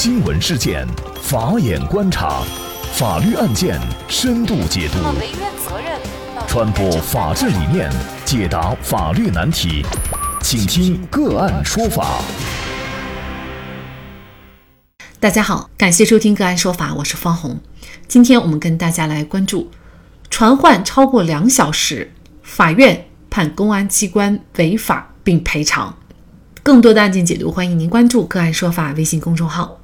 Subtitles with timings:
[0.00, 0.86] 新闻事件，
[1.20, 2.44] 法眼观察，
[2.92, 4.98] 法律案件深度解读，
[6.46, 7.90] 传播法治理念，
[8.24, 9.84] 解答法律难题，
[10.40, 12.22] 请听个案说法。
[15.18, 17.58] 大家好，感谢收听个案说法，我是方红。
[18.06, 19.68] 今天我们跟大家来关注
[20.30, 22.12] 传唤超过两小时，
[22.44, 25.96] 法院判公安机关违法并赔偿。
[26.62, 29.77] 更多的案件解读，欢迎您关注“个案说法”微信公众号。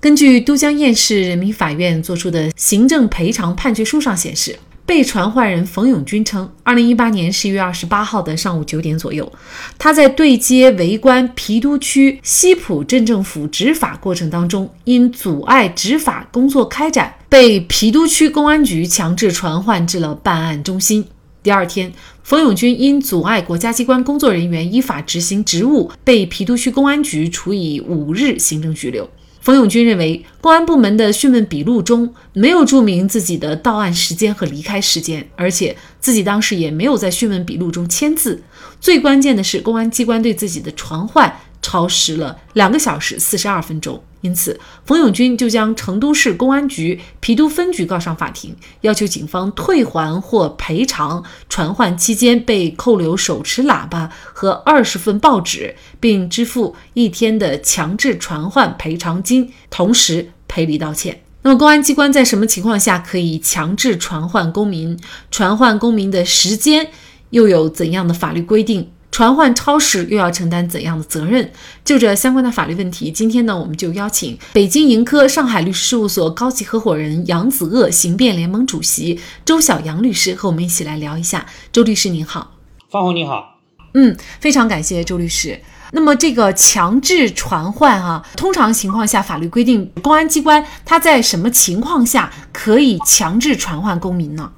[0.00, 9.32] 根据都江堰市人民法院作出的行政赔偿判决书上显示，被传唤人冯永军称，二零一八年十一月二十八号的上午九点左右，
[9.76, 21.04] 他在对接围观郫都区西浦镇政府执法过程当中，因阻碍执法工作开展，被郫都区公安局强制传唤至了办案中心。
[21.42, 29.10] 第二天，冯永军因阻碍国家机关工作人员依法执行职务，被郫都区公安局处以五日行政拘留。
[29.48, 38.42] 冯永军认为，公安部门的讯问笔录中没有注明自己的到案时间和离开时间，而且自己当时也没有在讯问笔录中签字。
[38.78, 41.34] 最关键的是，公安机关对自己的传唤。
[41.60, 61.22] 超时了两个小时四十二分钟，因此冯永军就将成都市公安局郫都分局告上法庭，要求警方退还或赔偿传唤期间被扣留手持喇叭和二十份报纸，并支付一天的强制传唤赔偿金，同时赔礼道歉。
[61.42, 64.98] 那么，公安机关在什么情况下可以强制传唤公民？
[65.30, 66.90] 传唤公民的时间
[67.30, 68.90] 又有怎样的法律规定？
[69.18, 71.50] 传唤超时又要承担怎样的责任？
[71.84, 81.44] 就这相关的法律问题，今天呢，我们就邀请北京盈科上海律师事务所高级合伙人杨子鄂刑辩联盟主席周晓阳律师和我们一起来聊一下。
[81.72, 82.52] 周律师您好，
[82.92, 83.58] 方红你好，
[83.94, 85.60] 嗯，非常感谢周律师。
[85.90, 94.52] 那么这个强制传唤啊，通常情况下法律规定，公安机关他在什么情况下可以强制传唤公民呢？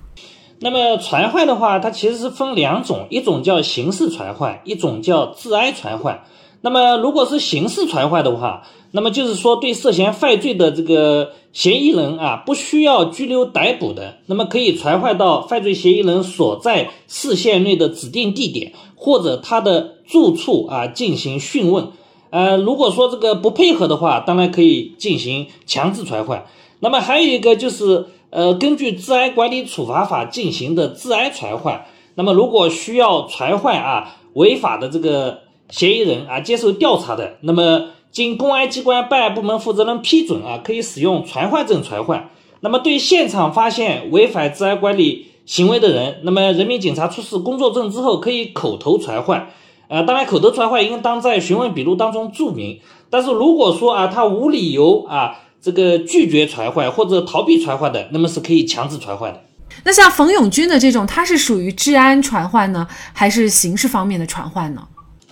[0.63, 6.23] 那么传唤的话，它其实是分两种，一种叫刑事传唤，一种叫治安传唤。
[6.61, 8.63] 那么如果是刑事传唤的话，
[8.93, 21.89] 那么就是说对涉嫌犯罪的这个嫌疑人啊，不需要拘留逮捕的，那么可以传唤到犯罪嫌疑人所在市县内的指定地点或者他的住处啊进行讯问。
[22.29, 26.45] 呃，如果说这个不配合的话，当然可以进行强制传唤。
[26.81, 28.09] 那么还有一个就是。
[28.31, 42.31] 呃，根据治安管理处罚法进行的治安传唤，那么如果需要传唤啊违法的这个嫌疑人啊接受调查的，那么经公安机关办案部门负责人批准啊，可以使用传唤证传唤。
[42.61, 49.49] 那么对现场发现违反治安管理行为的人，那么人民警察出示工作证之后，可以口头传唤。
[49.89, 52.79] 呃，当然口头传唤应当在询问笔录当中注明。
[53.11, 55.41] 但是如果说啊他无理由啊。
[55.63, 59.41] 这个拒绝传唤或者逃避传唤的，那么是可以强制传唤的。
[59.85, 64.83] 那像冯永军的这种，他是属于治安传唤呢，还是刑事方面的传唤呢？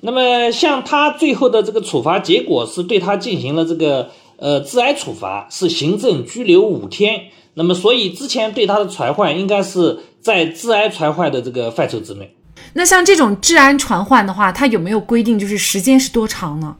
[0.01, 7.21] 那么像他最后的这个处罚结果是对他进行了这个呃治安处罚，是行政拘留五天。
[7.55, 12.33] 那么所以之前对他的传唤应该是在治安传唤的这个范畴之内。
[12.75, 16.77] 那像这种治安传唤的话，它有没有规定，就是时间是多长呢？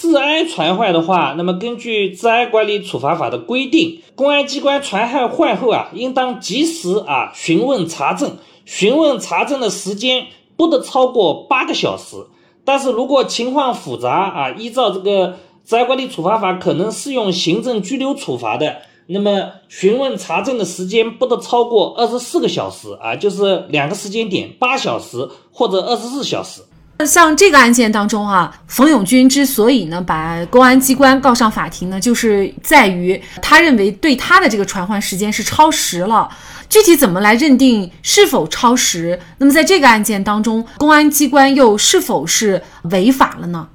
[0.00, 12.16] 治安传唤的话，那么根据《治安管理处罚法》的规定，公安机关传唤唤后啊，应当及时啊询问查证，询问查证的时间不得超过八个小时。
[12.64, 15.28] 但是如果情况复杂啊，依照这个
[15.66, 26.62] 《治安管理处罚法》可能适用行政拘留处罚的，那么询问查证的时间不得超过二十四个小时啊，就是两个时间点，八小时或者二十四小时。
[27.06, 36.28] 像这个案件当中啊，冯永军之所以呢把公安机关告上法庭呢，就是在于他认为对他的这个传唤时间是超时了。
[36.68, 39.18] 具体怎么来认定是否超时？
[39.38, 43.68] 那么在这个案件当中，公安机关又是否是违法了呢？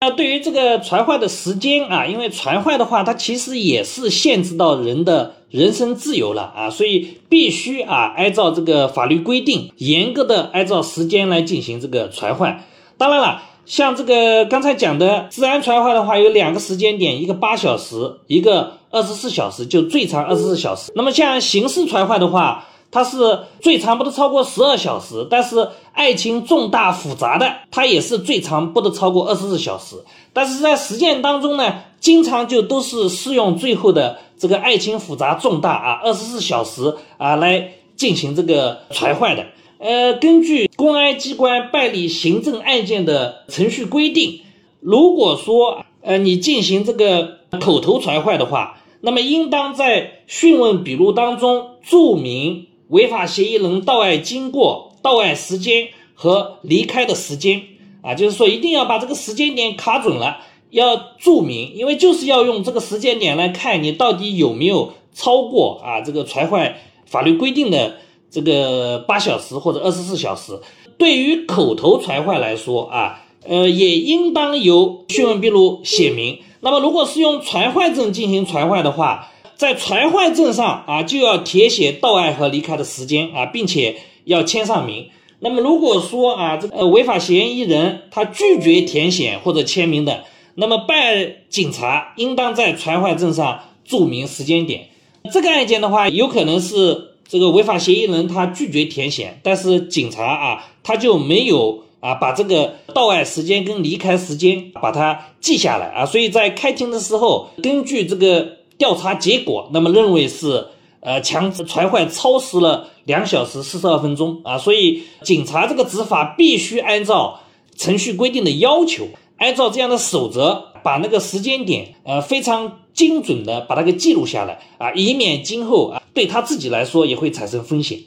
[0.00, 5.36] 那对于这个传唤的时间啊，因为传唤的话，它其实也是限制到人的。
[5.54, 12.64] 人身自由了啊，所以必须啊按照这个法律规定，严格的按照时间来进行这个传唤。
[12.98, 20.90] 当然了，像这个刚才讲的治安传唤的话，有两个时间点，一个八小时，一个二十四小时，就最长二十四小时。
[20.96, 29.94] 那么像刑事传唤的话，它是最长不得超过十二小时，但是案情重大复杂的，它也是最长不得超过二十四小时。
[30.32, 34.18] 但是在实践当中呢，经常就都是适用最后的。
[34.36, 39.46] 这个案情复杂重大啊，二十四小时啊来进行这个传唤的。
[39.78, 44.40] 呃，根据公安机关办理行政案件的程序规定，
[44.80, 57.62] 如果说呃你进行这个口头传唤的话，那么应当在讯问笔录当中注明违法嫌疑人到案经过、到案时间和离开的时间
[58.02, 60.38] 啊，就是说一定要把这个时间点卡准了，
[60.74, 66.76] 要注明，因为就是要用这个时间点来看你到底有没有超过啊这个传唤
[67.06, 67.96] 法律规定的
[68.30, 70.60] 这个八小时或者二十四小时。
[70.98, 73.20] 对于口头传唤来说啊。
[73.46, 76.38] 呃，也应当由讯问笔录写明。
[76.60, 85.10] 那么，如果是用传唤证进行传唤的话，在传唤证上啊，就要填写到案和离开的时间啊，并且要签上名。
[85.40, 90.24] 那么，如果说啊，这个违法嫌疑人他拒绝填写或者签名的，
[90.54, 94.88] 那么办案警察应当在传唤证上注明时间点。
[95.32, 101.82] 这个案件的话，有可能是这个违法嫌疑人他拒绝填写，但是警察啊，他就没有。
[102.04, 110.66] 啊，把这个到案时间跟离开时间把它记下来啊，所以在开庭的时候，根据这个调查结果，那么认为是
[111.00, 117.40] 呃强制传唤超时了两小时四十二分钟啊，所以警察这个执法必须按照
[117.74, 127.98] 程序规定的要求，按照这样的守则，把那个时间点呃非常精准的把它给记录下来啊，以免今后啊对他自己来说也会产生风险。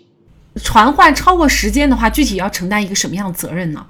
[0.55, 3.85] 传唤超过时间的话，具体要承担一个什么样的责任呢？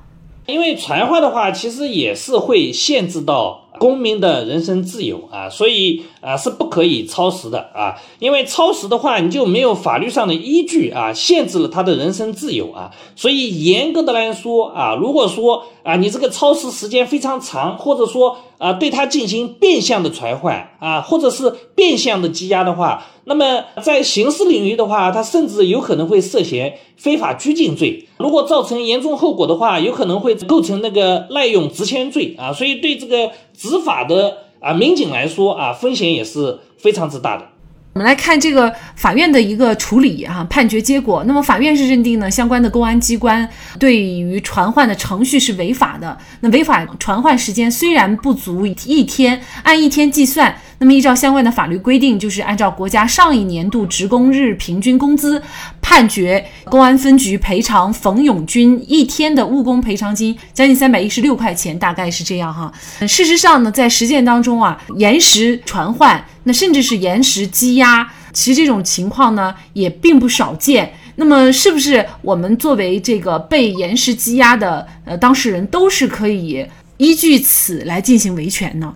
[0.47, 3.63] 因为传唤的话，其实也是会限制到。
[3.79, 33.31] 公民的人身自由啊，所以啊是不可以超时的啊，因为超时的话，你就没有法律上的依据啊，限制了他的人身自由啊，所以严格的来说啊，如果说啊你这个超时时间非常长，或者说啊对他进行变相的传唤啊，或者是变相的羁押的话，那么在刑事领域的话，他甚至有可能会涉嫌非法拘禁罪，如果造成严重后果的话，有可能会构成那个滥用职权罪啊，所以对这个。
[33.59, 37.45] 执法的啊，民警来说啊，风险也是非常之大的。
[37.93, 41.23] 我们来看这个法院的一个处理哈，判决结果。
[41.25, 43.49] 那么法院是认定呢，相关的公安机关
[43.79, 46.15] 对于传唤的程序是违法的。
[46.41, 50.55] 那违法传唤时间虽然不足一天，按一天计算。
[50.79, 55.41] 那么依照相关的法律规定，就是按照国家上一年度职工日平均工资，
[55.81, 62.71] 判决公安分局赔偿冯永军一天的误工赔偿金，将近三百一十六块钱，大概是这样哈。
[63.07, 70.93] 事实上呢，在实践当中啊，延时传唤，那甚至是延时羁押，其实这种情况呢也并不少见。
[71.15, 76.63] 那么是不是我们作为这个被延时羁押的呃当事人，都是可以
[76.97, 78.93] 依据此来进行维权呢？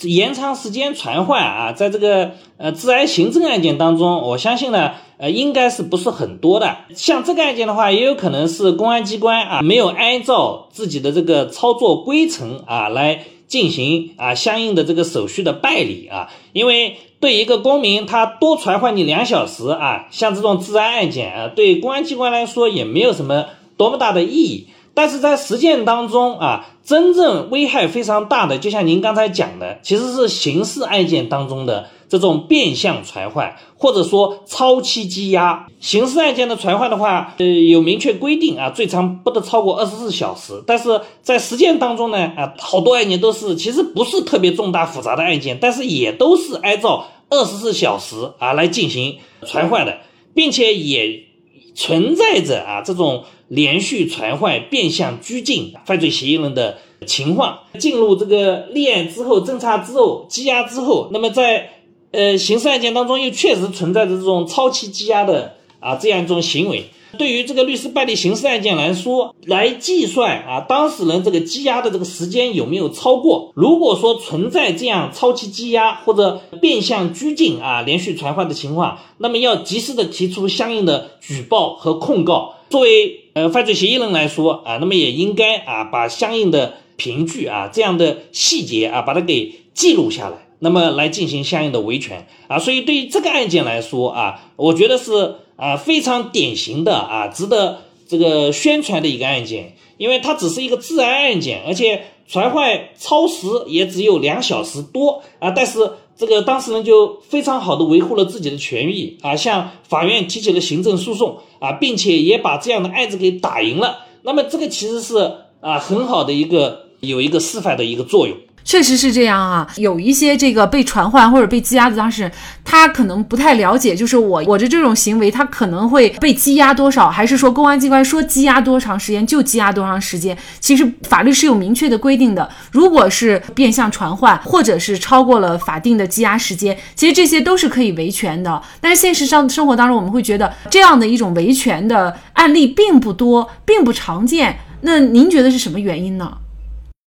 [0.00, 6.78] 延长时间传唤啊，在这个呃治安行政案件当中，我相信呢，呃，应该是不是很多的。
[6.94, 16.30] 像这个案件的话，也有可能是公安机关啊没有按照自己的这个操作规程啊来进行啊相应的这个手续的办理啊。
[16.54, 23.44] 因为对一个公民他多传唤你两小时啊，像这种治安案件啊，对公安机关来说也没有什么
[23.76, 24.68] 多么大的意义。
[24.94, 35.66] 但是在实践当中啊，真正危害非常大的，就像您刚才讲的，其实是刑事案件当中的这种变相传唤，或者说超期羁押。
[35.80, 40.62] 刑事案件的传唤的话，呃，有明确规定啊，最长不得超过二十四小时。
[40.66, 49.98] 但是在实践当中呢，啊，好多案件都是其实不是特别重大复杂的案件，但是也都是按照二十四小时啊来进行传唤的，
[50.34, 51.24] 并且也
[51.74, 53.24] 存在着啊这种。
[53.48, 61.68] 连续传唤、变相拘禁犯罪嫌疑人的情况，进入这个立案之后、侦查之后、羁押之后，那么在
[62.12, 66.86] 呃刑事案件当中又确实存在着这种超期羁押的啊这样一种行为。
[67.18, 73.52] 对于这个律师办理刑事案件来说，来计算啊当事人这个羁押的这个时间有没有超过？
[73.54, 82.54] 如果说存在这样超期羁押或者变相拘禁啊连续传唤的情况，那么要及时的提出相应的举报和控告。
[82.70, 92.58] 作为呃，犯罪嫌疑人来说啊，那么也应该啊，把相应的凭据啊，这样的细节啊，把它给记录下来，那么来进行相应的维权啊。
[92.58, 105.90] 所以对于这个案件来说啊，我觉得是啊非常典型的啊，值得这个宣传的一个案件，因为它只是一个治安案件，而且传唤超时也只有两小时多啊，但是。
[106.14, 114.04] 这个当事人就非常好的维护了自己的权益啊，向法院提起了行政诉讼啊，并且也把这样的案子给打赢了。
[114.22, 115.16] 那么这个其实是
[115.60, 118.36] 啊很好的一个有一个示范的一个作用。
[118.64, 122.32] 确实是这样啊，有一些这个被传唤或者被羁押的当事人，
[122.64, 130.36] 他可能不太了解，就是我我的这种行为，他可能会被羁押多少，还是说公安机关说羁押多长时间就羁押多长时间？
[130.60, 132.48] 其实法律是有明确的规定的。
[132.70, 138.62] 如果是变相传唤，或者是超过了法定的羁押时间，其实这些都是可以维权的。
[138.80, 144.58] 但是现实上生活当中，我们会觉得这样的一种维权的案例并不多，并不常见。
[144.82, 146.38] 那您觉得是什么原因呢？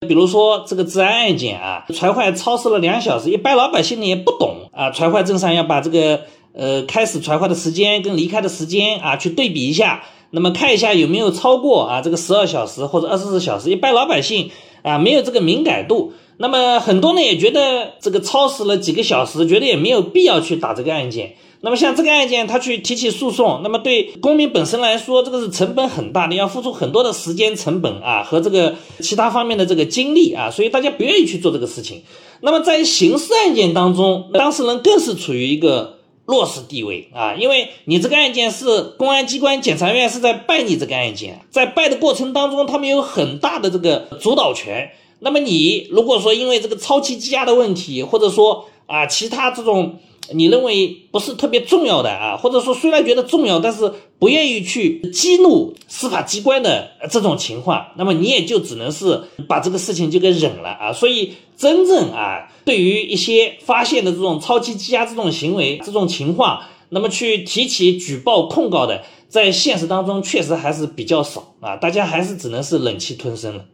[0.04, 6.20] 比如说这个治安案件啊，传唤超时了两小时，一般老百姓呢也不懂啊，传唤证上要把这个
[6.52, 14.50] 呃开始传唤的时间跟离开的时间啊去对比一下，那么看一下有没有超过啊这个十二小时或者二十四小时，一般老百姓
[14.82, 21.36] 啊没有这个敏感度，那么很多呢也觉得这个超时了几个小时，觉得也没有必要去打这个案件。
[21.60, 32.02] 那么像这个案件，他去提起诉讼，那么对公民本身来说，这个是成本很大的，要付出很多的时间成本啊和这个其他方面的这个精力啊，所以大家不愿意去做这个事情。
[32.42, 44.90] 那么在刑事案件当中，当事人更是处于一个弱势地位啊，因为你这个案件是公安机关、检察院是在办你这个案件，在办的过程当中，他们有很大的这个主导权。
[45.24, 49.96] 那么你如果说因为这个超期羁押的问题，或者说啊其他这种。
[50.32, 60.90] 你认为不是特别重要的啊，或者说虽然觉得重要，但是不愿意去激怒司法机关的这种情况，那么你也就只能是把这个事情就给忍了啊。
[60.94, 71.76] 所以真正啊，对于一些发现的这种超期羁押这种行为、这种情况，那么去提起举报控告的，在现实当中确实还是比较少啊。
[71.76, 73.66] 大家还是只能是忍气吞声了。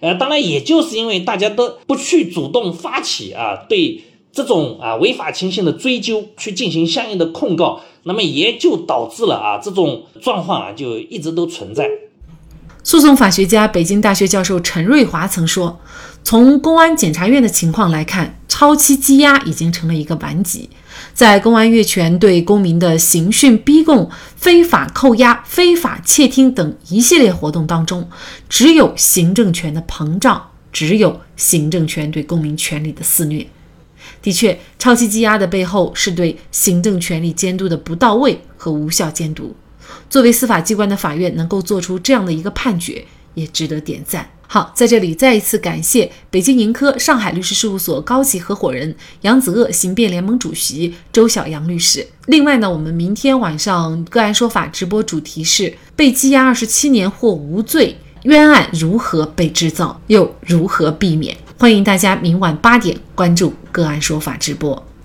[0.00, 4.02] 呃，当然也就是因为大家都不去主动发起啊，对。
[4.36, 11.88] 这种啊违法情形的追究，去进行相应的控告，那么也就导致了啊这种状况啊就一直都存在。
[12.82, 15.78] 诉讼法学家、北京大学教授陈瑞华曾说
[16.24, 20.70] ：“从公安检察院的情况来看，超期羁押已经成了一个顽疾。
[21.12, 28.08] 在公安越权对公民的刑讯逼供、非法扣押、非法窃听等一系列活动当中，
[28.48, 33.46] 只有行政权的膨胀，只有行政权对公民权利的肆虐。”
[34.22, 39.54] 的确，超期羁押的背后是对行政权力监督的不到位和无效监督。
[40.08, 43.04] 作为司法机关的法院，能够做出这样的一个判决，
[43.34, 44.30] 也值得点赞。
[44.54, 52.06] 好，在这里再一次感谢北京盈科上海律师事务所高级合伙人杨子鄂刑辩联盟主席周晓阳律师。
[52.26, 61.36] 另外呢，我们明天晚上个案说法直播主题是被羁押二十七年或无罪，冤案如何被制造，又如何避免？
[61.58, 64.80] 欢迎大家明晚八点关注个案说法直播。